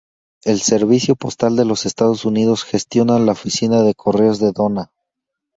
El 0.45 0.59
Servicio 0.61 1.15
Postal 1.15 1.55
de 1.55 1.63
los 1.63 1.85
Estados 1.85 2.25
Unidos 2.25 2.63
gestiona 2.63 3.19
la 3.19 3.33
Oficina 3.33 3.83
de 3.83 3.93
Correos 3.93 4.39
de 4.39 4.51
Donna. 4.51 4.91